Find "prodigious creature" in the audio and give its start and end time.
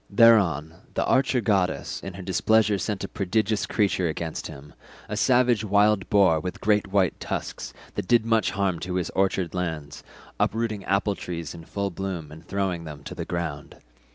3.07-4.07